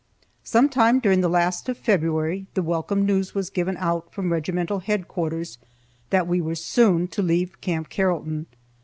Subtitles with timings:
[0.43, 5.59] Sometime during the last of February, the welcome news was given out from regimental headquarters
[6.09, 8.47] that we were soon to leave Camp Carrollton.